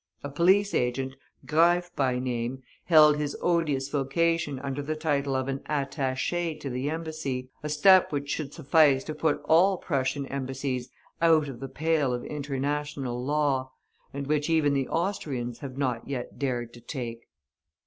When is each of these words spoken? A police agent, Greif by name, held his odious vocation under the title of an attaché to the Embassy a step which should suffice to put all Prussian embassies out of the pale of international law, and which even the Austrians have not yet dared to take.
A 0.23 0.29
police 0.31 0.73
agent, 0.73 1.13
Greif 1.45 1.95
by 1.95 2.17
name, 2.17 2.63
held 2.85 3.17
his 3.17 3.37
odious 3.39 3.87
vocation 3.87 4.57
under 4.57 4.81
the 4.81 4.95
title 4.95 5.35
of 5.35 5.47
an 5.47 5.59
attaché 5.69 6.59
to 6.59 6.71
the 6.71 6.89
Embassy 6.89 7.51
a 7.61 7.69
step 7.69 8.11
which 8.11 8.27
should 8.31 8.51
suffice 8.51 9.03
to 9.03 9.13
put 9.13 9.41
all 9.45 9.77
Prussian 9.77 10.25
embassies 10.25 10.89
out 11.21 11.47
of 11.47 11.59
the 11.59 11.69
pale 11.69 12.15
of 12.15 12.25
international 12.25 13.23
law, 13.23 13.73
and 14.11 14.25
which 14.25 14.49
even 14.49 14.73
the 14.73 14.87
Austrians 14.87 15.59
have 15.59 15.77
not 15.77 16.07
yet 16.07 16.39
dared 16.39 16.73
to 16.73 16.81
take. 16.81 17.27